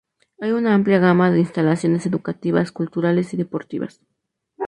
Hay 0.39 0.49
una 0.51 0.73
amplia 0.73 0.97
gama 0.97 1.29
de 1.29 1.37
instalaciones 1.41 2.07
educativas, 2.07 2.71
culturales 2.71 3.35
y 3.35 3.37
deportivas. 3.37 4.01